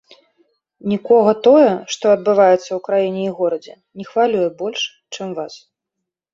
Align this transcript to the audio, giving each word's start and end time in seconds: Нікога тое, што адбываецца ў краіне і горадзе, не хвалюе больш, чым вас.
Нікога 0.93 1.31
тое, 1.47 1.67
што 1.97 2.05
адбываецца 2.15 2.59
ў 2.61 2.79
краіне 2.89 3.21
і 3.27 3.35
горадзе, 3.43 3.73
не 4.01 4.05
хвалюе 4.11 4.49
больш, 4.65 4.81
чым 5.15 5.27
вас. 5.41 5.53